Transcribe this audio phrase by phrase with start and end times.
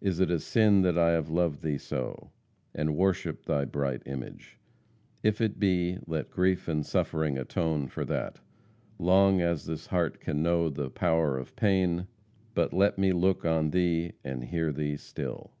[0.00, 2.32] Is it a sin that I have loved thee so,
[2.74, 4.58] And worshiped thy bright image?
[5.22, 8.40] If it be, Let grief and suffering atone for that,
[8.98, 12.08] Long as this heart can know the power of pain,
[12.56, 15.52] But let me look on thee and hear thee still."